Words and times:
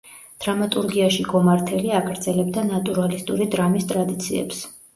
დრამატურგიაში 0.45 1.25
გომართელი 1.33 1.93
აგრძელებდა 1.99 2.65
„ნატურალისტური 2.73 3.51
დრამის“ 3.55 3.89
ტრადიციებს. 3.95 4.67